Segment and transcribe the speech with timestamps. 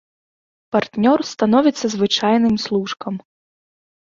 [0.75, 3.13] Партнёр становіцца звычайным служкам.